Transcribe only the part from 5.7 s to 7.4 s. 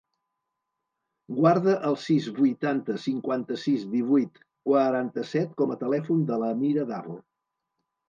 a telèfon de l'Amira Davo.